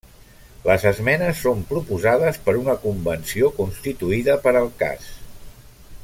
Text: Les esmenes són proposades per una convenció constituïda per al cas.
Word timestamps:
Les 0.67 0.85
esmenes 0.91 1.41
són 1.47 1.59
proposades 1.73 2.39
per 2.47 2.55
una 2.61 2.75
convenció 2.87 3.51
constituïda 3.61 4.39
per 4.47 4.55
al 4.63 4.71
cas. 4.85 5.11